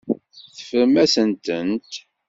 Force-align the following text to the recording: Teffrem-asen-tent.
Teffrem-asen-tent. 0.55 1.91